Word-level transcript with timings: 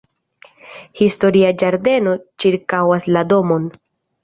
Historia 1.01 1.51
ĝardeno 1.65 2.15
ĉirkaŭas 2.45 3.09
la 3.17 3.27
domon. 3.37 3.71